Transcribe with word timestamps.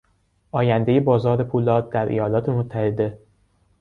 آیندهی 0.51 0.99
بازار 0.99 1.43
پولاد 1.43 1.89
در 1.91 2.05
ایالات 2.05 2.49
متحده 2.49 3.17